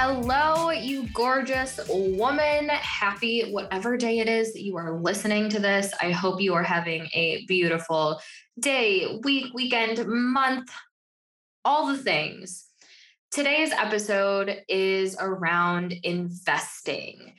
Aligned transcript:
Hello, 0.00 0.70
you 0.70 1.08
gorgeous 1.08 1.80
woman. 1.88 2.68
Happy 2.68 3.50
whatever 3.50 3.96
day 3.96 4.20
it 4.20 4.28
is 4.28 4.52
that 4.52 4.62
you 4.62 4.76
are 4.76 5.00
listening 5.00 5.48
to 5.48 5.58
this. 5.58 5.92
I 6.00 6.12
hope 6.12 6.40
you 6.40 6.54
are 6.54 6.62
having 6.62 7.08
a 7.14 7.44
beautiful 7.46 8.20
day, 8.60 9.18
week, 9.24 9.52
weekend, 9.54 10.06
month, 10.06 10.70
all 11.64 11.88
the 11.88 11.98
things. 11.98 12.66
Today's 13.32 13.72
episode 13.72 14.62
is 14.68 15.16
around 15.18 15.94
investing. 16.04 17.32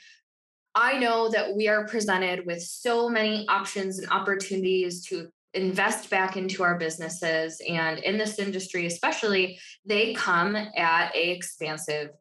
I 0.76 1.00
know 1.00 1.30
that 1.30 1.56
we 1.56 1.70
are 1.70 1.88
presented 1.88 2.46
with 2.46 2.62
so 2.62 3.08
many 3.08 3.48
options 3.48 4.00
and 4.00 4.12
opportunities 4.12 5.06
to 5.06 5.30
invest 5.54 6.10
back 6.10 6.36
into 6.36 6.62
our 6.62 6.78
businesses 6.78 7.62
and 7.68 8.00
in 8.00 8.20
this 8.20 8.38
industry 8.38 8.86
especially 8.86 9.58
they 9.84 10.14
come 10.14 10.56
at 10.56 11.10
a 11.16 11.32
expansive 11.32 12.12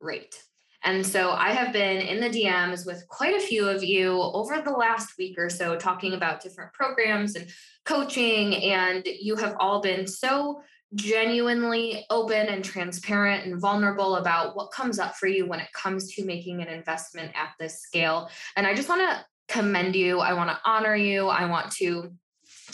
rate. 0.00 0.42
And 0.84 1.04
so 1.04 1.32
I 1.32 1.50
have 1.50 1.72
been 1.72 2.00
in 2.00 2.20
the 2.20 2.30
DMs 2.30 2.86
with 2.86 3.06
quite 3.08 3.34
a 3.34 3.44
few 3.44 3.68
of 3.68 3.82
you 3.82 4.20
over 4.20 4.60
the 4.60 4.70
last 4.70 5.14
week 5.18 5.36
or 5.36 5.50
so 5.50 5.76
talking 5.76 6.12
about 6.12 6.40
different 6.40 6.72
programs 6.72 7.34
and 7.34 7.48
coaching. 7.84 8.54
And 8.54 9.04
you 9.04 9.34
have 9.36 9.56
all 9.58 9.80
been 9.80 10.06
so 10.06 10.62
genuinely 10.94 12.04
open 12.08 12.46
and 12.46 12.64
transparent 12.64 13.46
and 13.46 13.60
vulnerable 13.60 14.16
about 14.16 14.54
what 14.54 14.70
comes 14.70 15.00
up 15.00 15.16
for 15.16 15.26
you 15.26 15.46
when 15.46 15.58
it 15.58 15.72
comes 15.72 16.14
to 16.14 16.24
making 16.24 16.62
an 16.62 16.68
investment 16.68 17.32
at 17.34 17.50
this 17.58 17.80
scale. 17.80 18.30
And 18.54 18.66
I 18.66 18.74
just 18.74 18.88
want 18.88 19.00
to 19.00 19.24
commend 19.52 19.96
you. 19.96 20.20
I 20.20 20.34
want 20.34 20.50
to 20.50 20.60
honor 20.64 20.94
you. 20.94 21.26
I 21.26 21.46
want 21.46 21.72
to 21.72 22.12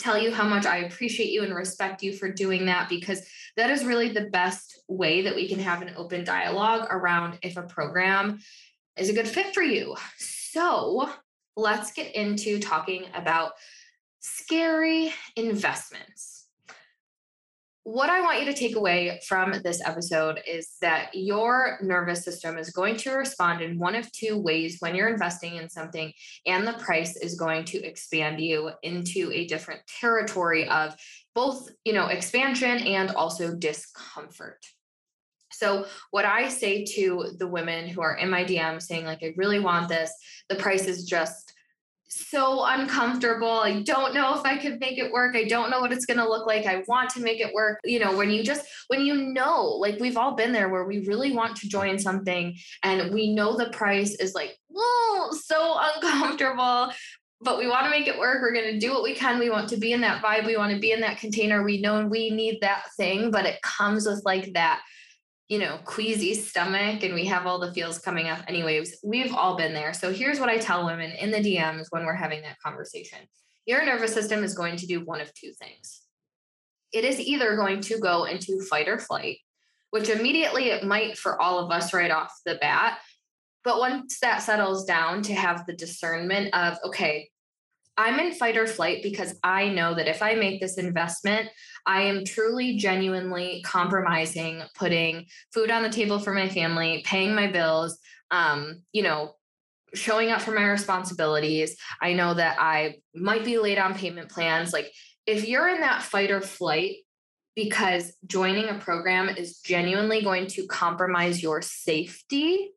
tell 0.03 0.17
you 0.17 0.33
how 0.33 0.43
much 0.43 0.65
I 0.65 0.77
appreciate 0.77 1.31
you 1.31 1.43
and 1.43 1.55
respect 1.55 2.03
you 2.03 2.13
for 2.13 2.31
doing 2.31 2.65
that 2.65 2.89
because 2.89 3.25
that 3.55 3.69
is 3.69 3.85
really 3.85 4.09
the 4.09 4.29
best 4.29 4.81
way 4.87 5.21
that 5.21 5.35
we 5.35 5.47
can 5.47 5.59
have 5.59 5.81
an 5.81 5.93
open 5.95 6.25
dialogue 6.25 6.87
around 6.91 7.39
if 7.41 7.55
a 7.55 7.63
program 7.63 8.39
is 8.97 9.09
a 9.09 9.13
good 9.13 9.27
fit 9.27 9.53
for 9.53 9.63
you. 9.63 9.95
So 10.17 11.09
let's 11.55 11.93
get 11.93 12.15
into 12.15 12.59
talking 12.59 13.05
about 13.13 13.53
scary 14.19 15.13
investments 15.35 16.42
what 17.85 18.09
I 18.09 18.21
want 18.21 18.39
you 18.39 18.45
to 18.45 18.53
take 18.53 18.77
away 18.77 19.19
from 19.27 19.53
this 19.61 19.81
episode 19.85 20.39
is 20.47 20.75
that 20.79 21.09
your 21.13 21.79
nervous 21.81 22.23
system 22.23 22.57
is 22.57 22.69
going 22.69 22.95
to 22.97 23.11
respond 23.11 23.61
in 23.61 23.77
one 23.77 23.95
of 23.95 24.09
two 24.13 24.37
ways 24.37 24.77
when 24.79 24.95
you're 24.95 25.09
investing 25.09 25.57
in 25.57 25.69
something, 25.69 26.13
and 26.45 26.65
the 26.65 26.73
price 26.73 27.17
is 27.17 27.35
going 27.35 27.65
to 27.65 27.83
expand 27.83 28.39
you 28.39 28.71
into 28.83 29.31
a 29.33 29.47
different 29.47 29.81
territory 29.99 30.67
of 30.69 30.95
both, 31.35 31.69
you 31.83 31.91
know, 31.91 32.07
expansion 32.07 32.79
and 32.87 33.11
also 33.11 33.53
discomfort. 33.53 34.65
So, 35.51 35.85
what 36.11 36.25
I 36.25 36.47
say 36.47 36.85
to 36.95 37.35
the 37.37 37.47
women 37.47 37.87
who 37.87 38.01
are 38.01 38.15
in 38.15 38.29
my 38.29 38.45
DM 38.45 38.81
saying, 38.81 39.05
like, 39.05 39.19
I 39.21 39.33
really 39.35 39.59
want 39.59 39.89
this, 39.89 40.11
the 40.47 40.55
price 40.55 40.87
is 40.87 41.05
just 41.05 41.52
so 42.13 42.63
uncomfortable. 42.65 43.59
I 43.59 43.81
don't 43.81 44.13
know 44.13 44.37
if 44.37 44.45
I 44.45 44.57
could 44.57 44.79
make 44.79 44.97
it 44.97 45.11
work. 45.11 45.35
I 45.35 45.43
don't 45.45 45.69
know 45.69 45.79
what 45.79 45.91
it's 45.91 46.05
going 46.05 46.19
to 46.19 46.27
look 46.27 46.45
like. 46.45 46.65
I 46.65 46.83
want 46.87 47.09
to 47.11 47.21
make 47.21 47.39
it 47.39 47.53
work. 47.53 47.79
You 47.83 47.99
know, 47.99 48.15
when 48.15 48.29
you 48.29 48.43
just, 48.43 48.65
when 48.87 49.01
you 49.01 49.15
know, 49.15 49.65
like 49.65 49.99
we've 49.99 50.17
all 50.17 50.35
been 50.35 50.51
there 50.51 50.69
where 50.69 50.85
we 50.85 51.05
really 51.05 51.33
want 51.33 51.55
to 51.57 51.69
join 51.69 51.99
something 51.99 52.55
and 52.83 53.13
we 53.13 53.33
know 53.33 53.55
the 53.55 53.69
price 53.69 54.15
is 54.15 54.33
like, 54.33 54.57
oh, 54.75 55.37
so 55.45 55.77
uncomfortable, 55.79 56.91
but 57.41 57.57
we 57.57 57.67
want 57.67 57.85
to 57.85 57.89
make 57.89 58.07
it 58.07 58.17
work. 58.17 58.41
We're 58.41 58.53
going 58.53 58.73
to 58.73 58.79
do 58.79 58.91
what 58.91 59.03
we 59.03 59.13
can. 59.13 59.39
We 59.39 59.49
want 59.49 59.69
to 59.69 59.77
be 59.77 59.91
in 59.91 60.01
that 60.01 60.23
vibe. 60.23 60.45
We 60.45 60.57
want 60.57 60.73
to 60.73 60.79
be 60.79 60.91
in 60.91 61.01
that 61.01 61.17
container. 61.17 61.63
We 61.63 61.81
know 61.81 62.05
we 62.05 62.29
need 62.29 62.59
that 62.61 62.85
thing, 62.97 63.31
but 63.31 63.45
it 63.45 63.61
comes 63.61 64.07
with 64.07 64.21
like 64.25 64.53
that 64.53 64.81
you 65.53 65.59
know, 65.59 65.77
queasy 65.85 66.33
stomach 66.33 67.03
and 67.03 67.13
we 67.13 67.25
have 67.25 67.45
all 67.45 67.59
the 67.59 67.71
feels 67.73 67.99
coming 67.99 68.27
up. 68.27 68.39
Anyways, 68.47 68.97
we've 69.03 69.31
all 69.35 69.55
been 69.55 69.71
there. 69.71 69.93
So 69.93 70.11
here's 70.11 70.39
what 70.39 70.49
I 70.49 70.57
tell 70.57 70.83
women 70.83 71.11
in 71.11 71.29
the 71.29 71.37
DMs 71.37 71.89
when 71.91 72.07
we're 72.07 72.15
having 72.15 72.41
that 72.41 72.57
conversation 72.59 73.19
your 73.67 73.85
nervous 73.85 74.13
system 74.13 74.43
is 74.43 74.55
going 74.55 74.77
to 74.77 74.87
do 74.87 75.05
one 75.05 75.21
of 75.21 75.31
two 75.35 75.53
things. 75.53 76.01
It 76.91 77.05
is 77.05 77.19
either 77.19 77.55
going 77.55 77.81
to 77.81 77.99
go 77.99 78.23
into 78.23 78.59
fight 78.63 78.89
or 78.89 78.97
flight, 78.97 79.37
which 79.91 80.09
immediately 80.09 80.71
it 80.71 80.83
might 80.83 81.19
for 81.19 81.39
all 81.39 81.59
of 81.59 81.71
us 81.71 81.93
right 81.93 82.11
off 82.11 82.33
the 82.47 82.55
bat. 82.55 82.97
But 83.63 83.77
once 83.77 84.19
that 84.21 84.41
settles 84.41 84.85
down, 84.85 85.21
to 85.21 85.35
have 85.35 85.67
the 85.67 85.73
discernment 85.73 86.53
of, 86.55 86.79
okay, 86.83 87.29
I'm 87.97 88.19
in 88.19 88.33
fight 88.33 88.57
or 88.57 88.65
flight 88.65 89.03
because 89.03 89.35
I 89.43 89.69
know 89.69 89.93
that 89.93 90.07
if 90.07 90.21
I 90.21 90.35
make 90.35 90.59
this 90.59 90.77
investment, 90.77 91.49
I 91.85 92.03
am 92.03 92.25
truly, 92.25 92.77
genuinely 92.77 93.61
compromising, 93.65 94.63
putting 94.75 95.27
food 95.53 95.69
on 95.69 95.83
the 95.83 95.89
table 95.89 96.19
for 96.19 96.33
my 96.33 96.49
family, 96.49 97.03
paying 97.05 97.35
my 97.35 97.47
bills, 97.47 97.99
um, 98.31 98.81
you 98.93 99.03
know, 99.03 99.35
showing 99.93 100.31
up 100.31 100.41
for 100.41 100.51
my 100.51 100.65
responsibilities. 100.65 101.75
I 102.01 102.13
know 102.13 102.33
that 102.33 102.57
I 102.59 102.95
might 103.13 103.45
be 103.45 103.59
late 103.59 103.77
on 103.77 103.93
payment 103.93 104.29
plans. 104.29 104.73
Like, 104.73 104.91
if 105.27 105.47
you're 105.47 105.69
in 105.69 105.81
that 105.81 106.01
fight 106.01 106.31
or 106.31 106.41
flight, 106.41 106.95
because 107.55 108.13
joining 108.25 108.69
a 108.69 108.79
program 108.79 109.29
is 109.29 109.59
genuinely 109.59 110.23
going 110.23 110.47
to 110.47 110.65
compromise 110.65 111.43
your 111.43 111.61
safety, 111.61 112.71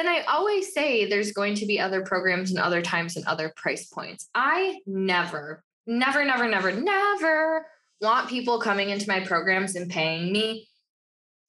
then 0.00 0.08
I 0.08 0.22
always 0.22 0.72
say 0.72 1.04
there's 1.04 1.32
going 1.32 1.56
to 1.56 1.66
be 1.66 1.78
other 1.78 2.02
programs 2.02 2.50
and 2.50 2.58
other 2.58 2.80
times 2.80 3.16
and 3.16 3.26
other 3.26 3.52
price 3.54 3.86
points. 3.86 4.30
I 4.34 4.78
never, 4.86 5.62
never, 5.86 6.24
never, 6.24 6.48
never, 6.48 6.72
never 6.72 7.66
want 8.00 8.30
people 8.30 8.60
coming 8.60 8.88
into 8.88 9.08
my 9.08 9.20
programs 9.20 9.76
and 9.76 9.90
paying 9.90 10.32
me 10.32 10.66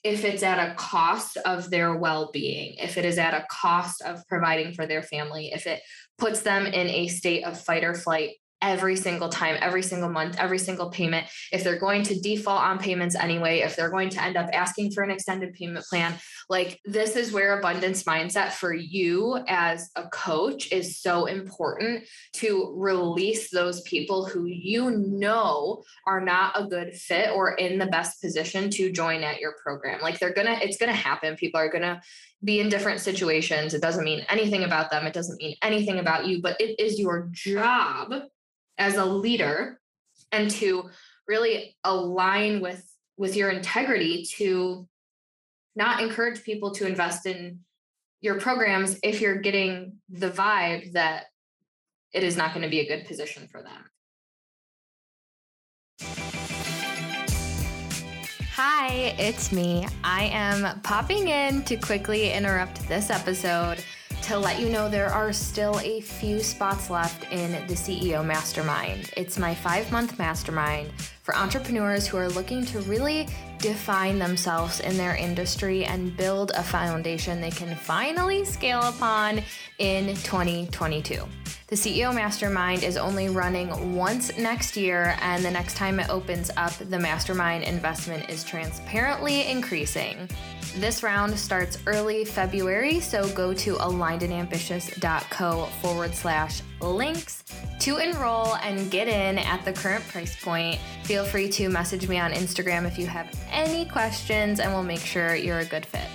if 0.04 0.26
it's 0.26 0.44
at 0.44 0.72
a 0.72 0.74
cost 0.76 1.38
of 1.46 1.70
their 1.70 1.96
well-being 1.96 2.74
if 2.80 2.98
it 2.98 3.06
is 3.06 3.18
at 3.18 3.36
a 3.36 3.46
cost 3.50 4.02
of 4.02 4.28
providing 4.28 4.74
for 4.74 4.88
their 4.88 5.04
family 5.04 5.52
if 5.54 5.68
it 5.68 5.80
puts 6.18 6.42
them 6.42 6.66
in 6.66 6.88
a 6.88 7.08
state 7.08 7.44
of 7.44 7.62
fight 7.62 7.84
or 7.84 7.94
flight 7.94 8.32
every 8.62 8.96
single 8.96 9.30
time, 9.30 9.58
every 9.62 9.84
single 9.84 10.10
month, 10.10 10.38
every 10.40 10.60
single 10.60 10.90
payment. 10.90 11.28
If 11.52 11.64
they're 11.64 11.80
going 11.80 12.04
to 12.04 12.20
default 12.20 12.62
on 12.62 12.80
payments 12.80 13.16
anyway, 13.16 13.60
if 13.60 13.76
they're 13.76 13.90
going 13.90 14.10
to 14.10 14.24
end 14.24 14.38
up 14.38 14.50
asking 14.54 14.92
for 14.92 15.04
an 15.04 15.12
extended 15.12 15.54
payment 15.54 15.86
plan, 15.86 16.14
like 16.50 16.80
this 16.86 17.16
is 17.16 17.32
where 17.32 17.58
abundance 17.58 18.04
mindset 18.04 18.52
for 18.52 18.74
you 18.74 19.40
as 19.48 19.90
a 19.96 20.08
coach 20.10 20.72
is 20.72 21.00
so 21.00 21.26
important 21.26 22.04
to 22.34 22.74
release 22.76 23.50
those 23.50 23.82
people 23.82 24.26
who 24.26 24.46
you 24.46 24.92
know 24.92 25.84
are 26.06 26.22
not 26.22 26.60
a 26.60 26.68
good 26.68 26.94
fit 26.94 27.30
or 27.32 27.54
in 27.54 27.80
the 27.80 27.88
best 27.88 28.22
position 28.22 28.70
to 28.70 28.92
join 28.92 29.24
at 29.24 29.40
your 29.40 29.56
program. 29.64 30.02
Like 30.02 30.20
they're 30.20 30.34
gonna, 30.34 30.58
it's 30.62 30.78
gonna 30.78 30.94
happen. 30.94 31.36
People 31.36 31.60
are 31.60 31.70
gonna 31.70 32.02
be 32.44 32.60
in 32.60 32.70
different 32.70 33.00
situations. 33.00 33.74
It 33.74 33.82
doesn't 33.82 34.04
mean 34.04 34.26
anything 34.30 34.64
about 34.64 34.90
them. 34.90 35.06
It 35.06 35.14
doesn't 35.14 35.38
mean 35.38 35.56
anything 35.62 36.00
about 36.00 36.26
you, 36.26 36.42
but 36.42 36.60
it 36.60 36.80
is 36.80 37.00
your 37.00 37.30
job 37.32 38.14
as 38.82 38.96
a 38.96 39.06
leader 39.06 39.80
and 40.32 40.50
to 40.50 40.90
really 41.28 41.78
align 41.84 42.62
with 42.62 42.84
with 43.16 43.36
your 43.36 43.52
integrity 43.52 44.26
to 44.26 44.88
not 45.76 46.02
encourage 46.02 46.44
people 46.44 46.72
to 46.72 46.88
invest 46.88 47.28
in 47.28 47.60
your 48.22 48.40
programs 48.40 48.98
if 49.04 49.22
you're 49.22 49.38
getting 49.38 49.98
the 50.10 50.32
vibe 50.32 50.94
that 50.94 51.26
it 52.12 52.24
is 52.24 52.36
not 52.36 52.54
going 52.54 52.64
to 52.64 52.70
be 52.70 52.80
a 52.80 52.88
good 52.88 53.06
position 53.06 53.48
for 53.52 53.62
them. 53.62 53.86
Hi, 58.56 59.16
it's 59.20 59.52
me. 59.52 59.86
I 60.04 60.24
am 60.26 60.82
popping 60.82 61.28
in 61.28 61.64
to 61.66 61.78
quickly 61.78 62.32
interrupt 62.32 62.88
this 62.88 63.12
episode 63.12 63.84
to 64.22 64.38
let 64.38 64.60
you 64.60 64.70
know 64.70 64.88
there 64.88 65.12
are 65.12 65.34
still 65.34 65.80
a 65.80 66.00
few 66.00 66.42
spots 66.42 66.90
left 66.90 67.32
in 67.32 67.52
the 67.68 67.74
CEO 67.74 68.24
Mastermind. 68.24 69.12
It's 69.18 69.40
my 69.40 69.56
five 69.56 69.92
month 69.92 70.20
mastermind 70.20 70.92
for 71.24 71.36
entrepreneurs 71.36 72.08
who 72.08 72.18
are 72.18 72.30
looking 72.30 72.64
to 72.68 72.80
really 72.82 73.28
define 73.58 74.20
themselves 74.20 74.80
in 74.80 74.96
their 74.96 75.16
industry 75.16 75.86
and 75.86 76.16
build 76.16 76.52
a 76.56 76.62
foundation 76.62 77.42
they 77.42 77.50
can 77.50 77.76
finally 77.76 78.46
scale 78.46 78.82
upon 78.82 79.42
in 79.80 80.08
2022. 80.08 81.24
The 81.68 81.76
CEO 81.76 82.14
Mastermind 82.14 82.84
is 82.84 82.98
only 82.98 83.30
running 83.30 83.96
once 83.96 84.38
next 84.38 84.76
year, 84.76 85.16
and 85.22 85.44
the 85.44 85.52
next 85.52 85.78
time 85.78 86.00
it 86.00 86.10
opens 86.10 86.52
up, 86.58 86.74
the 86.74 87.00
mastermind 87.00 87.64
investment 87.64 88.30
is 88.30 88.44
transparently 88.44 89.48
increasing. 89.48 90.28
This 90.78 91.04
round 91.04 91.38
starts 91.38 91.78
early 91.86 92.24
February, 92.24 93.02
so 93.02 93.28
go 93.34 93.54
to 93.54 93.76
alignedandambitious.co 93.76 95.66
forward 95.82 96.16
slash 96.16 96.62
links 96.80 97.44
to 97.82 97.98
enroll 97.98 98.56
and 98.56 98.90
get 98.90 99.10
in 99.10 99.38
at 99.38 99.66
the 99.66 99.74
current 99.74 100.08
price 100.08 100.42
point. 100.42 100.80
Feel 101.04 101.26
free 101.26 101.50
to 101.50 101.68
message 101.68 102.08
me 102.08 102.20
on 102.20 102.32
Instagram 102.32 102.88
if 102.88 102.98
you 102.98 103.06
have 103.06 103.28
any 103.52 103.86
questions, 103.86 104.62
and 104.62 104.72
we'll 104.72 104.84
make 104.84 105.02
sure 105.02 105.36
you're 105.36 105.60
a 105.60 105.66
good 105.66 105.86
fit. 105.86 106.08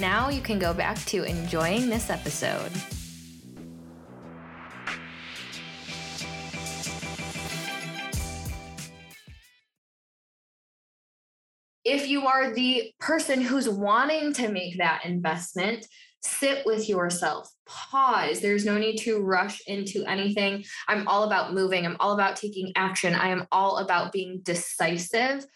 Now 0.00 0.28
you 0.28 0.40
can 0.40 0.58
go 0.58 0.74
back 0.74 0.98
to 1.06 1.22
enjoying 1.22 1.88
this 1.88 2.10
episode. 2.10 2.72
If 11.84 12.08
you 12.08 12.26
are 12.26 12.52
the 12.52 12.92
person 13.00 13.40
who's 13.40 13.68
wanting 13.68 14.32
to 14.34 14.50
make 14.50 14.78
that 14.78 15.04
investment, 15.04 15.86
sit 16.22 16.66
with 16.66 16.88
yourself, 16.88 17.50
pause. 17.66 18.40
There's 18.40 18.64
no 18.64 18.76
need 18.76 18.98
to 18.98 19.20
rush 19.20 19.62
into 19.66 20.04
anything. 20.04 20.64
I'm 20.88 21.08
all 21.08 21.24
about 21.24 21.54
moving, 21.54 21.86
I'm 21.86 21.96
all 21.98 22.12
about 22.12 22.36
taking 22.36 22.72
action. 22.76 23.14
I 23.14 23.28
am 23.28 23.46
all 23.50 23.78
about 23.78 24.12
being 24.12 24.40
decisive, 24.42 25.46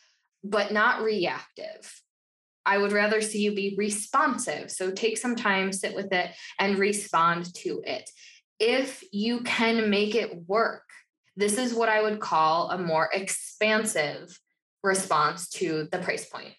but 0.42 0.72
not 0.72 1.02
reactive. 1.02 2.02
I 2.66 2.78
would 2.78 2.92
rather 2.92 3.20
see 3.20 3.42
you 3.42 3.54
be 3.54 3.74
responsive. 3.76 4.70
So 4.70 4.90
take 4.90 5.18
some 5.18 5.36
time, 5.36 5.70
sit 5.70 5.94
with 5.94 6.12
it, 6.12 6.30
and 6.58 6.78
respond 6.78 7.54
to 7.56 7.82
it. 7.84 8.08
If 8.58 9.04
you 9.12 9.40
can 9.40 9.90
make 9.90 10.14
it 10.14 10.48
work, 10.48 10.84
this 11.36 11.58
is 11.58 11.74
what 11.74 11.90
I 11.90 12.00
would 12.00 12.20
call 12.20 12.70
a 12.70 12.78
more 12.78 13.10
expansive 13.12 14.38
response 14.84 15.48
to 15.48 15.88
the 15.90 15.98
price 15.98 16.26
point 16.26 16.52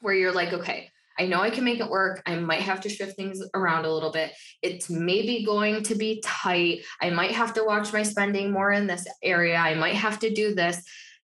where 0.00 0.14
you're 0.14 0.32
like, 0.32 0.52
okay, 0.52 0.90
I 1.18 1.26
know 1.26 1.40
I 1.40 1.50
can 1.50 1.64
make 1.64 1.80
it 1.80 1.88
work. 1.88 2.22
I 2.26 2.36
might 2.36 2.60
have 2.60 2.80
to 2.82 2.88
shift 2.88 3.16
things 3.16 3.42
around 3.54 3.84
a 3.84 3.92
little 3.92 4.10
bit. 4.10 4.32
It's 4.62 4.90
maybe 4.90 5.44
going 5.44 5.82
to 5.84 5.94
be 5.94 6.22
tight. 6.24 6.82
I 7.00 7.10
might 7.10 7.32
have 7.32 7.54
to 7.54 7.64
watch 7.64 7.92
my 7.92 8.02
spending 8.02 8.50
more 8.50 8.72
in 8.72 8.86
this 8.86 9.06
area. 9.22 9.56
I 9.56 9.74
might 9.74 9.94
have 9.94 10.18
to 10.20 10.32
do 10.32 10.54
this. 10.54 10.82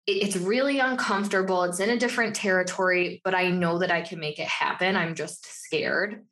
It's 0.07 0.37
really 0.37 0.79
uncomfortable. 0.81 1.65
It's 1.65 1.81
in 1.81 1.91
a 1.91 1.99
different 1.99 2.35
territory, 2.35 3.21
but 3.25 3.35
I 3.35 3.51
know 3.51 3.79
that 3.79 3.91
I 3.91 4.03
can 4.03 4.21
make 4.21 4.39
it 4.39 4.49
happen. 4.49 4.97
I'm 4.97 5.15
just 5.15 5.47
scared. 5.47 6.25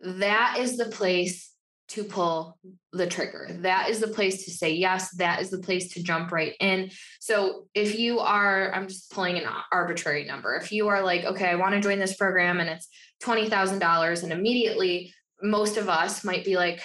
That 0.00 0.56
is 0.58 0.76
the 0.76 0.86
place 0.86 1.52
to 1.88 2.04
pull 2.04 2.58
the 2.92 3.06
trigger. 3.06 3.48
That 3.60 3.88
is 3.88 4.00
the 4.00 4.08
place 4.08 4.44
to 4.44 4.50
say 4.50 4.74
yes. 4.74 5.10
That 5.16 5.40
is 5.40 5.50
the 5.50 5.58
place 5.58 5.94
to 5.94 6.02
jump 6.02 6.32
right 6.32 6.54
in. 6.60 6.90
So 7.20 7.66
if 7.74 7.98
you 7.98 8.20
are, 8.20 8.72
I'm 8.74 8.88
just 8.88 9.10
pulling 9.10 9.38
an 9.38 9.48
arbitrary 9.72 10.24
number. 10.24 10.54
If 10.56 10.70
you 10.70 10.88
are 10.88 11.02
like, 11.02 11.24
okay, 11.24 11.48
I 11.48 11.54
want 11.54 11.74
to 11.74 11.80
join 11.80 11.98
this 11.98 12.16
program 12.16 12.60
and 12.60 12.68
it's 12.68 12.88
$20,000, 13.22 14.22
and 14.22 14.32
immediately 14.32 15.14
most 15.42 15.76
of 15.76 15.88
us 15.88 16.24
might 16.24 16.44
be 16.44 16.56
like, 16.56 16.82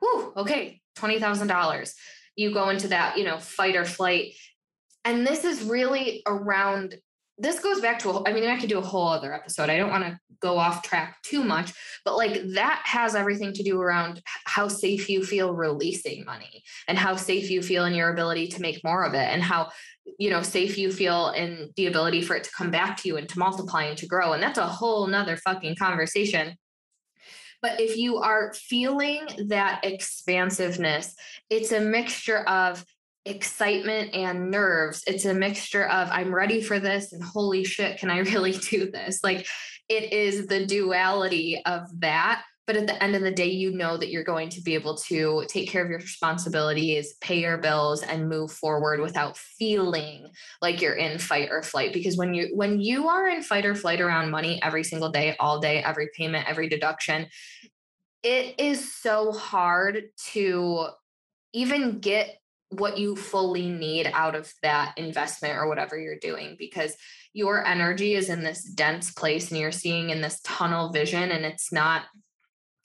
whew, 0.00 0.32
okay, 0.36 0.80
$20,000. 0.98 1.92
You 2.36 2.52
go 2.52 2.68
into 2.68 2.88
that, 2.88 3.18
you 3.18 3.24
know, 3.24 3.38
fight 3.38 3.76
or 3.76 3.84
flight. 3.84 4.34
And 5.04 5.26
this 5.26 5.44
is 5.44 5.62
really 5.64 6.22
around 6.26 6.96
this 7.38 7.60
goes 7.60 7.80
back 7.80 7.98
to 8.00 8.22
I 8.26 8.32
mean, 8.32 8.44
I 8.44 8.58
could 8.58 8.68
do 8.68 8.78
a 8.78 8.82
whole 8.82 9.08
other 9.08 9.32
episode. 9.32 9.70
I 9.70 9.76
don't 9.76 9.90
want 9.90 10.04
to 10.04 10.18
go 10.40 10.58
off 10.58 10.82
track 10.82 11.16
too 11.22 11.42
much, 11.42 11.72
but 12.04 12.16
like 12.16 12.40
that 12.54 12.82
has 12.84 13.14
everything 13.14 13.52
to 13.54 13.62
do 13.62 13.80
around 13.80 14.22
how 14.44 14.68
safe 14.68 15.08
you 15.08 15.24
feel 15.24 15.54
releasing 15.54 16.24
money 16.24 16.62
and 16.86 16.98
how 16.98 17.16
safe 17.16 17.50
you 17.50 17.62
feel 17.62 17.86
in 17.86 17.94
your 17.94 18.12
ability 18.12 18.48
to 18.48 18.60
make 18.60 18.84
more 18.84 19.04
of 19.04 19.14
it 19.14 19.28
and 19.32 19.42
how 19.42 19.70
you 20.18 20.30
know 20.30 20.42
safe 20.42 20.76
you 20.76 20.92
feel 20.92 21.30
in 21.30 21.70
the 21.76 21.86
ability 21.86 22.22
for 22.22 22.36
it 22.36 22.44
to 22.44 22.50
come 22.56 22.70
back 22.70 22.96
to 22.96 23.08
you 23.08 23.16
and 23.16 23.28
to 23.28 23.38
multiply 23.38 23.84
and 23.84 23.98
to 23.98 24.06
grow 24.06 24.32
and 24.32 24.42
that's 24.42 24.58
a 24.58 24.66
whole 24.66 25.06
nother 25.06 25.36
fucking 25.38 25.74
conversation 25.76 26.54
but 27.62 27.80
if 27.80 27.96
you 27.96 28.18
are 28.18 28.52
feeling 28.52 29.26
that 29.48 29.80
expansiveness 29.82 31.14
it's 31.48 31.72
a 31.72 31.80
mixture 31.80 32.40
of 32.40 32.84
excitement 33.24 34.14
and 34.14 34.50
nerves. 34.50 35.02
It's 35.06 35.24
a 35.24 35.34
mixture 35.34 35.86
of 35.86 36.08
I'm 36.10 36.34
ready 36.34 36.60
for 36.60 36.78
this 36.78 37.12
and 37.12 37.22
holy 37.22 37.64
shit, 37.64 37.98
can 37.98 38.10
I 38.10 38.18
really 38.30 38.52
do 38.52 38.90
this? 38.90 39.20
Like 39.22 39.46
it 39.88 40.12
is 40.12 40.46
the 40.46 40.66
duality 40.66 41.60
of 41.64 41.82
that. 42.00 42.42
But 42.66 42.76
at 42.76 42.86
the 42.86 43.02
end 43.02 43.14
of 43.14 43.20
the 43.20 43.30
day, 43.30 43.50
you 43.50 43.72
know 43.72 43.98
that 43.98 44.08
you're 44.08 44.24
going 44.24 44.48
to 44.48 44.62
be 44.62 44.72
able 44.72 44.96
to 45.08 45.44
take 45.48 45.68
care 45.68 45.84
of 45.84 45.90
your 45.90 45.98
responsibilities, 45.98 47.14
pay 47.20 47.40
your 47.40 47.58
bills, 47.58 48.02
and 48.02 48.26
move 48.26 48.50
forward 48.52 49.00
without 49.00 49.36
feeling 49.36 50.28
like 50.62 50.80
you're 50.80 50.94
in 50.94 51.18
fight 51.18 51.50
or 51.50 51.62
flight. 51.62 51.92
Because 51.92 52.16
when 52.16 52.32
you 52.32 52.48
when 52.54 52.80
you 52.80 53.08
are 53.08 53.28
in 53.28 53.42
fight 53.42 53.66
or 53.66 53.74
flight 53.74 54.00
around 54.00 54.30
money 54.30 54.62
every 54.62 54.82
single 54.82 55.10
day, 55.10 55.36
all 55.38 55.60
day, 55.60 55.82
every 55.82 56.08
payment, 56.16 56.48
every 56.48 56.70
deduction, 56.70 57.26
it 58.22 58.58
is 58.58 58.94
so 58.94 59.32
hard 59.32 60.04
to 60.32 60.86
even 61.52 62.00
get 62.00 62.38
what 62.78 62.98
you 62.98 63.16
fully 63.16 63.68
need 63.68 64.10
out 64.12 64.34
of 64.34 64.52
that 64.62 64.96
investment 64.96 65.56
or 65.56 65.68
whatever 65.68 65.98
you're 65.98 66.18
doing 66.18 66.56
because 66.58 66.96
your 67.32 67.64
energy 67.66 68.14
is 68.14 68.28
in 68.28 68.42
this 68.42 68.64
dense 68.64 69.12
place 69.12 69.50
and 69.50 69.60
you're 69.60 69.72
seeing 69.72 70.10
in 70.10 70.20
this 70.20 70.40
tunnel 70.42 70.90
vision 70.90 71.30
and 71.30 71.44
it's 71.44 71.72
not 71.72 72.04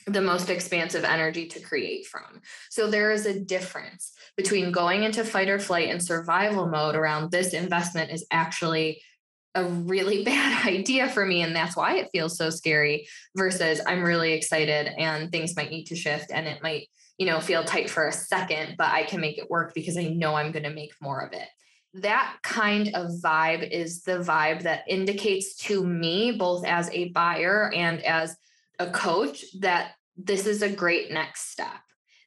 the 0.06 0.22
most 0.22 0.50
expansive 0.50 1.04
energy 1.04 1.48
to 1.48 1.60
create 1.60 2.08
from. 2.08 2.42
So 2.70 2.90
there 2.90 3.12
is 3.12 3.26
a 3.26 3.40
difference 3.40 4.14
between 4.38 4.72
going 4.72 5.04
into 5.04 5.24
fight 5.24 5.50
or 5.50 5.60
flight 5.60 5.90
and 5.90 6.02
survival 6.02 6.68
mode 6.68 6.96
around 6.96 7.32
this 7.32 7.54
investment 7.54 8.12
is 8.12 8.26
actually 8.32 9.02
a 9.56 9.66
really 9.66 10.24
bad 10.26 10.66
idea 10.66 11.10
for 11.10 11.26
me 11.26 11.42
and 11.42 11.56
that's 11.56 11.76
why 11.76 11.98
it 11.98 12.10
feels 12.12 12.38
so 12.38 12.50
scary 12.50 13.08
versus 13.36 13.82
I'm 13.86 14.04
really 14.04 14.34
excited 14.34 14.88
and 14.98 15.32
things 15.32 15.56
might 15.56 15.72
need 15.72 15.86
to 15.86 15.96
shift 15.96 16.32
and 16.32 16.48
it 16.48 16.64
might 16.64 16.88
you 17.20 17.26
know, 17.26 17.42
feel 17.42 17.66
tight 17.66 17.90
for 17.90 18.08
a 18.08 18.14
second, 18.14 18.76
but 18.78 18.88
I 18.88 19.04
can 19.04 19.20
make 19.20 19.38
it 19.38 19.50
work 19.50 19.74
because 19.76 19.98
I 19.98 20.06
know 20.06 20.36
I'm 20.36 20.54
going 20.54 20.64
to 20.64 20.70
make 20.70 20.94
more 21.02 21.20
of 21.20 21.34
it. 21.34 21.48
That 21.96 22.38
kind 22.44 22.96
of 22.96 23.12
vibe 23.22 23.70
is 23.70 24.04
the 24.04 24.20
vibe 24.20 24.64
that 24.64 24.86
indicates 24.88 25.56
to 25.66 25.86
me, 25.86 26.32
both 26.32 26.66
as 26.66 26.90
a 26.92 27.10
buyer 27.10 27.72
and 27.76 28.02
as 28.04 28.38
a 28.80 28.90
coach, 28.90 29.44
that 29.60 29.92
this 30.16 30.48
is 30.48 30.62
a 30.62 30.70
great 30.70 31.12
next 31.12 31.52
step. 31.52 31.82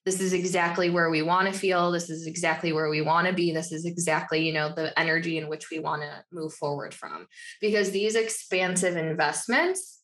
This 0.04 0.20
is 0.20 0.34
exactly 0.34 0.90
where 0.90 1.08
we 1.08 1.22
want 1.22 1.50
to 1.50 1.58
feel. 1.58 1.90
This 1.90 2.10
is 2.10 2.26
exactly 2.26 2.72
where 2.72 2.90
we 2.90 3.00
want 3.00 3.28
to 3.28 3.32
be. 3.32 3.52
This 3.52 3.72
is 3.72 3.86
exactly, 3.86 4.44
you 4.44 4.52
know, 4.52 4.74
the 4.74 4.98
energy 4.98 5.38
in 5.38 5.48
which 5.48 5.70
we 5.70 5.78
want 5.78 6.02
to 6.02 6.24
move 6.32 6.52
forward 6.52 6.92
from. 6.92 7.28
Because 7.60 7.92
these 7.92 8.14
expansive 8.14 8.96
investments 8.96 10.01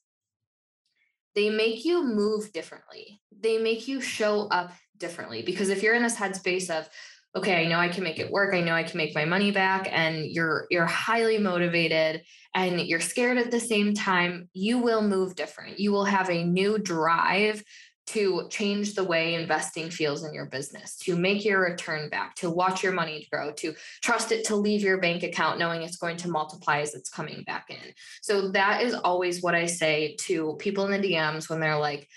they 1.38 1.50
make 1.50 1.84
you 1.84 2.02
move 2.02 2.52
differently. 2.52 3.20
They 3.30 3.58
make 3.58 3.86
you 3.86 4.00
show 4.00 4.48
up 4.48 4.72
differently. 4.96 5.42
Because 5.42 5.68
if 5.68 5.84
you're 5.84 5.94
in 5.94 6.02
this 6.02 6.16
headspace 6.16 6.68
of, 6.68 6.88
okay, 7.36 7.62
I 7.62 7.68
know 7.68 7.78
I 7.78 7.88
can 7.88 8.02
make 8.02 8.18
it 8.18 8.32
work, 8.32 8.54
I 8.54 8.60
know 8.60 8.72
I 8.72 8.82
can 8.82 8.98
make 8.98 9.14
my 9.14 9.24
money 9.24 9.52
back, 9.52 9.88
and 9.92 10.26
you're 10.26 10.66
you're 10.68 10.86
highly 10.86 11.38
motivated 11.38 12.22
and 12.54 12.80
you're 12.80 12.98
scared 12.98 13.38
at 13.38 13.52
the 13.52 13.60
same 13.60 13.94
time, 13.94 14.48
you 14.52 14.78
will 14.78 15.02
move 15.02 15.36
different. 15.36 15.78
You 15.78 15.92
will 15.92 16.06
have 16.06 16.28
a 16.28 16.42
new 16.42 16.76
drive 16.76 17.62
to 18.08 18.46
change 18.48 18.94
the 18.94 19.04
way 19.04 19.34
investing 19.34 19.90
feels 19.90 20.24
in 20.24 20.32
your 20.32 20.46
business, 20.46 20.96
to 20.96 21.14
make 21.14 21.44
your 21.44 21.60
return 21.60 22.08
back, 22.08 22.34
to 22.34 22.48
watch 22.48 22.82
your 22.82 22.92
money 22.92 23.28
grow, 23.30 23.52
to 23.52 23.74
trust 24.02 24.32
it 24.32 24.46
to 24.46 24.56
leave 24.56 24.80
your 24.80 24.98
bank 24.98 25.22
account 25.22 25.58
knowing 25.58 25.82
it's 25.82 25.98
going 25.98 26.16
to 26.16 26.30
multiply 26.30 26.80
as 26.80 26.94
it's 26.94 27.10
coming 27.10 27.42
back 27.46 27.66
in. 27.68 27.92
So 28.22 28.50
that 28.52 28.82
is 28.82 28.94
always 28.94 29.42
what 29.42 29.54
I 29.54 29.66
say 29.66 30.16
to 30.20 30.56
people 30.58 30.86
in 30.86 30.98
the 30.98 31.06
DMs 31.06 31.50
when 31.50 31.60
they're 31.60 31.78
like, 31.78 32.08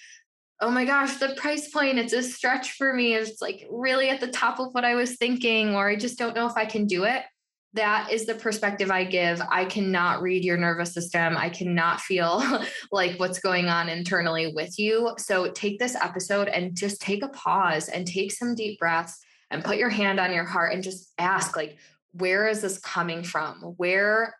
oh 0.62 0.71
my 0.71 0.86
gosh, 0.86 1.17
the 1.17 1.36
price 1.36 1.69
point, 1.69 2.00
it's 2.00 2.13
a 2.13 2.24
stretch 2.24 2.74
for 2.74 2.93
me. 2.93 3.15
It's 3.15 3.41
like 3.41 3.67
really 3.69 4.10
at 4.10 4.21
the 4.21 4.27
top 4.27 4.60
of 4.60 4.74
what 4.74 4.86
I 4.86 4.95
was 4.95 5.17
thinking, 5.17 5.75
or 5.75 5.89
I 5.89 5.98
just 5.98 6.17
don't 6.17 6.36
know 6.36 6.45
if 6.45 6.55
I 6.55 6.65
can 6.65 6.86
do 6.86 7.03
it 7.03 7.24
that 7.73 8.11
is 8.11 8.25
the 8.25 8.35
perspective 8.35 8.91
I 8.91 9.05
give. 9.05 9.41
I 9.49 9.65
cannot 9.65 10.21
read 10.21 10.43
your 10.43 10.57
nervous 10.57 10.93
system. 10.93 11.37
I 11.37 11.49
cannot 11.49 12.01
feel 12.01 12.43
like 12.91 13.19
what's 13.19 13.39
going 13.39 13.67
on 13.67 13.87
internally 13.87 14.51
with 14.53 14.77
you. 14.77 15.15
So 15.17 15.51
take 15.51 15.79
this 15.79 15.95
episode 15.95 16.49
and 16.49 16.75
just 16.75 17.01
take 17.01 17.23
a 17.23 17.29
pause 17.29 17.87
and 17.87 18.05
take 18.05 18.31
some 18.31 18.55
deep 18.55 18.79
breaths 18.79 19.19
and 19.49 19.63
put 19.63 19.77
your 19.77 19.89
hand 19.89 20.19
on 20.19 20.33
your 20.33 20.43
heart 20.43 20.73
and 20.73 20.83
just 20.83 21.13
ask 21.17 21.55
like 21.55 21.77
where 22.13 22.47
is 22.47 22.61
this 22.61 22.77
coming 22.79 23.23
from? 23.23 23.61
Where 23.77 24.35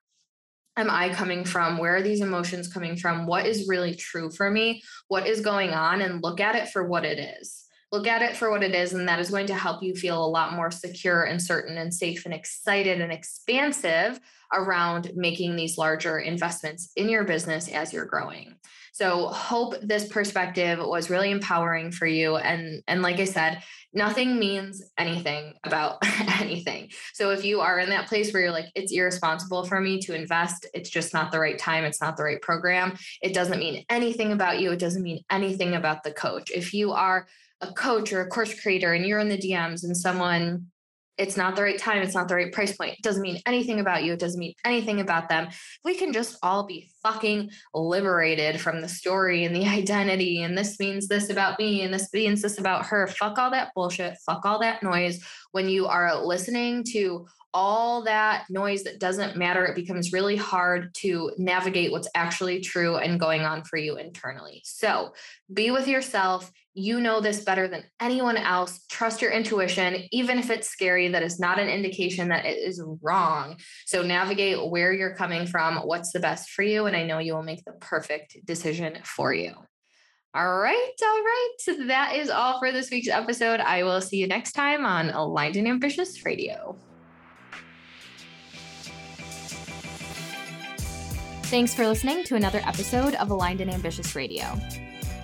am 0.75 0.89
I 0.89 1.13
coming 1.13 1.45
from? 1.45 1.77
Where 1.77 1.95
are 1.95 2.01
these 2.01 2.21
emotions 2.21 2.71
coming 2.71 2.97
from? 2.97 3.27
What 3.27 3.45
is 3.45 3.69
really 3.69 3.95
true 3.95 4.29
for 4.29 4.51
me? 4.51 4.83
What 5.07 5.25
is 5.25 5.39
going 5.39 5.69
on 5.69 6.01
and 6.01 6.21
look 6.21 6.41
at 6.41 6.55
it 6.55 6.69
for 6.69 6.85
what 6.85 7.05
it 7.05 7.17
is 7.39 7.65
look 7.91 8.07
at 8.07 8.21
it 8.21 8.38
for 8.38 8.50
what 8.50 8.63
it 8.63 8.74
is 8.74 8.93
and 8.93 9.07
that 9.07 9.19
is 9.19 9.29
going 9.29 9.48
to 9.48 9.53
help 9.53 9.83
you 9.83 9.93
feel 9.93 10.24
a 10.24 10.27
lot 10.27 10.53
more 10.53 10.71
secure 10.71 11.24
and 11.24 11.41
certain 11.41 11.77
and 11.77 11.93
safe 11.93 12.25
and 12.25 12.33
excited 12.33 13.01
and 13.01 13.12
expansive 13.12 14.19
around 14.53 15.12
making 15.15 15.55
these 15.55 15.77
larger 15.77 16.20
investments 16.20 16.91
in 16.96 17.10
your 17.10 17.24
business 17.24 17.67
as 17.67 17.93
you're 17.93 18.05
growing 18.05 18.55
So 18.93 19.27
hope 19.27 19.75
this 19.81 20.08
perspective 20.10 20.79
was 20.79 21.10
really 21.10 21.31
empowering 21.31 21.91
for 21.91 22.05
you. 22.05 22.36
And 22.36 22.84
and 22.88 23.01
like 23.01 23.20
I 23.20 23.25
said, 23.25 23.63
nothing 23.93 24.39
means 24.39 24.84
anything 24.98 25.53
about 25.63 25.98
anything. 26.41 26.89
So 27.13 27.31
if 27.31 27.46
you 27.46 27.62
are 27.62 27.79
in 27.79 27.89
that 27.89 28.08
place 28.08 28.34
where 28.34 28.43
you're 28.43 28.51
like, 28.51 28.70
it's 28.75 28.91
irresponsible 28.91 29.65
for 29.65 29.79
me 29.79 30.00
to 30.01 30.15
invest, 30.15 30.65
it's 30.74 30.89
just 30.89 31.13
not 31.13 31.31
the 31.31 31.39
right 31.39 31.58
time, 31.58 31.84
it's 31.84 32.01
not 32.01 32.17
the 32.17 32.24
right 32.24 32.41
program, 32.41 32.98
it 33.22 33.34
doesn't 33.34 33.60
mean 33.60 33.86
anything 33.89 34.31
about 34.31 34.60
you, 34.60 34.72
it 34.72 34.79
doesn't 34.79 35.03
mean 35.03 35.24
anything 35.29 35.75
about 35.75 36.03
the 36.03 36.12
coach. 36.12 36.51
If 36.51 36.74
you 36.74 36.91
are 36.91 37.27
a 37.62 37.72
coach 37.74 38.12
or 38.12 38.22
a 38.22 38.27
course 38.27 38.60
creator 38.60 38.93
and 38.93 39.05
you're 39.05 39.20
in 39.20 39.29
the 39.29 39.38
DMs 39.38 39.84
and 39.84 39.96
someone 39.96 40.70
it's 41.21 41.37
not 41.37 41.55
the 41.55 41.61
right 41.61 41.77
time, 41.77 42.01
it's 42.01 42.15
not 42.15 42.27
the 42.27 42.35
right 42.35 42.51
price 42.51 42.75
point. 42.75 42.93
It 42.93 43.03
doesn't 43.03 43.21
mean 43.21 43.39
anything 43.45 43.79
about 43.79 44.03
you, 44.03 44.13
it 44.13 44.19
doesn't 44.19 44.39
mean 44.39 44.55
anything 44.65 44.99
about 44.99 45.29
them. 45.29 45.49
We 45.85 45.95
can 45.95 46.13
just 46.13 46.37
all 46.41 46.65
be 46.65 46.89
fucking 47.03 47.51
liberated 47.75 48.59
from 48.59 48.81
the 48.81 48.89
story 48.89 49.45
and 49.45 49.55
the 49.55 49.65
identity, 49.79 50.41
and 50.41 50.57
this 50.57 50.79
means 50.79 51.07
this 51.07 51.29
about 51.29 51.59
me, 51.59 51.83
and 51.83 51.93
this 51.93 52.11
means 52.11 52.41
this 52.41 52.57
about 52.57 52.87
her. 52.87 53.05
Fuck 53.05 53.37
all 53.37 53.51
that 53.51 53.71
bullshit, 53.75 54.17
fuck 54.25 54.45
all 54.45 54.59
that 54.59 54.81
noise. 54.81 55.23
When 55.51 55.69
you 55.69 55.85
are 55.85 56.25
listening 56.25 56.83
to 56.85 57.27
all 57.53 58.03
that 58.03 58.46
noise 58.50 58.84
that 58.84 59.00
doesn't 59.00 59.38
matter, 59.38 59.65
it 59.65 59.75
becomes 59.75 60.13
really 60.13 60.36
hard 60.36 60.93
to 60.96 61.31
navigate 61.38 61.91
what's 61.91 62.10
actually 62.15 62.62
true 62.62 62.98
and 62.98 63.20
going 63.20 63.41
on 63.41 63.63
for 63.63 63.77
you 63.77 63.98
internally. 63.98 64.62
So 64.63 65.13
be 65.53 65.72
with 65.72 65.88
yourself 65.88 66.51
you 66.74 67.01
know 67.01 67.20
this 67.20 67.43
better 67.43 67.67
than 67.67 67.84
anyone 68.00 68.38
else. 68.38 68.86
Trust 68.89 69.22
your 69.22 69.31
intuition, 69.31 70.03
even 70.12 70.38
if 70.38 70.50
it's 70.50 70.70
scary. 70.70 71.10
That 71.10 71.24
is 71.24 71.39
not 71.39 71.60
an 71.60 71.67
indication 71.67 72.29
that 72.29 72.46
it 72.46 72.58
is 72.58 72.81
wrong. 73.01 73.58
So 73.86 74.03
navigate 74.03 74.70
where 74.70 74.93
you're 74.93 75.15
coming 75.15 75.48
from, 75.48 75.77
what's 75.77 76.13
the 76.13 76.20
best 76.20 76.50
for 76.51 76.63
you. 76.63 76.86
And 76.86 76.96
I 76.96 77.03
know 77.03 77.20
you 77.20 77.34
will 77.34 77.43
make 77.43 77.65
the 77.65 77.74
perfect 77.74 78.38
decision 78.46 79.00
for 79.03 79.34
you. 79.34 79.53
All 80.34 80.60
right. 80.60 80.91
All 81.03 81.24
right. 81.24 81.50
So 81.60 81.88
that 81.88 82.15
is 82.15 82.29
all 82.29 82.60
for 82.60 82.72
this 82.72 82.89
week's 82.89 83.10
episode. 83.10 83.60
I 83.60 83.84
will 83.84 84.00
see 84.00 84.17
you 84.17 84.27
next 84.27 84.53
time 84.53 84.86
on 84.86 85.10
Aligned 85.10 85.58
and 85.58 85.67
Ambitious 85.67 86.24
Radio. 86.24 86.77
Thanks 91.51 91.74
for 91.74 91.86
listening 91.86 92.24
to 92.24 92.36
another 92.36 92.62
episode 92.65 93.13
of 93.15 93.29
Aligned 93.29 93.60
and 93.60 93.70
Ambitious 93.70 94.15
Radio. 94.15 94.58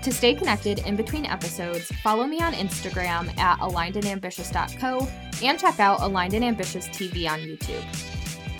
To 0.03 0.11
stay 0.11 0.35
connected 0.35 0.79
in 0.79 0.97
between 0.97 1.25
episodes, 1.25 1.89
follow 2.03 2.27
me 2.27 2.41
on 2.41 2.51
Instagram 2.51 3.29
at 3.37 3.57
alignedandambitious.co 3.59 5.07
and 5.41 5.57
check 5.57 5.79
out 5.79 6.01
Aligned 6.01 6.33
and 6.33 6.43
Ambitious 6.43 6.89
TV 6.89 7.29
on 7.29 7.39
YouTube. 7.39 7.81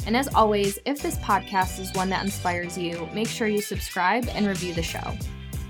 And 0.05 0.15
as 0.15 0.29
always, 0.29 0.79
if 0.85 1.01
this 1.01 1.17
podcast 1.17 1.81
is 1.81 1.91
one 1.91 2.07
that 2.07 2.23
inspires 2.23 2.77
you, 2.77 3.05
make 3.13 3.27
sure 3.27 3.49
you 3.49 3.59
subscribe 3.59 4.29
and 4.29 4.47
review 4.47 4.73
the 4.73 4.81
show. 4.81 5.17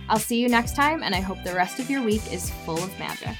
I'll 0.08 0.20
see 0.20 0.40
you 0.40 0.50
next 0.50 0.76
time, 0.76 1.02
and 1.02 1.16
I 1.16 1.20
hope 1.20 1.44
the 1.44 1.56
rest 1.56 1.80
of 1.80 1.90
your 1.90 2.04
week 2.04 2.22
is 2.32 2.52
full 2.64 2.78
of 2.78 3.00
magic. 3.00 3.36